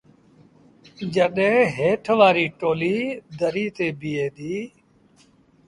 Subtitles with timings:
[1.13, 3.01] جڏهيݩ هيٺ وآريٚ ٽوليٚ
[3.39, 4.67] دريٚ تي بيٚهي ديٚ۔